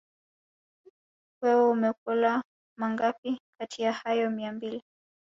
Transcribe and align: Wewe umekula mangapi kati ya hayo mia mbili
Wewe 1.41 1.63
umekula 1.71 2.43
mangapi 2.79 3.39
kati 3.57 3.81
ya 3.81 3.93
hayo 3.93 4.29
mia 4.29 4.51
mbili 4.51 4.83